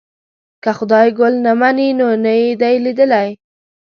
که 0.63 0.71
خدای 0.77 1.07
ګل 1.19 1.33
نه 1.45 1.53
مني 1.59 1.89
خو 1.99 2.09
نه 2.23 2.33
یې 2.39 2.49
دی 2.61 2.75
لیدلی. 2.83 3.27